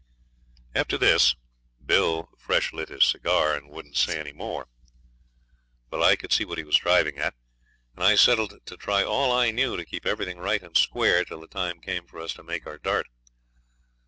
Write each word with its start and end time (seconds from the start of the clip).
After 0.73 0.97
this 0.97 1.35
Bill 1.85 2.29
fresh 2.39 2.73
lit 2.73 2.89
his 2.89 3.03
cigar, 3.03 3.53
and 3.53 3.69
wouldn't 3.69 3.95
say 3.95 4.19
any 4.19 4.33
more. 4.33 4.67
But 5.91 6.01
I 6.01 6.15
could 6.15 6.31
see 6.33 6.43
what 6.43 6.57
he 6.57 6.63
was 6.63 6.77
driving 6.77 7.19
at, 7.19 7.35
and 7.95 8.03
I 8.03 8.15
settled 8.15 8.65
to 8.65 8.77
try 8.77 9.03
all 9.03 9.31
I 9.31 9.51
knew 9.51 9.77
to 9.77 9.85
keep 9.85 10.07
everything 10.07 10.39
right 10.39 10.63
and 10.63 10.75
square 10.75 11.23
till 11.23 11.41
the 11.41 11.47
time 11.47 11.81
came 11.81 12.07
for 12.07 12.19
us 12.19 12.33
to 12.33 12.43
make 12.43 12.65
our 12.65 12.79
dart. 12.79 13.09